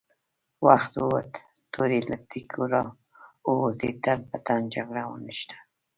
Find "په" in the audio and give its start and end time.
4.29-4.37